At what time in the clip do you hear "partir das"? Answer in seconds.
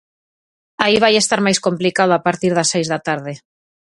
2.27-2.69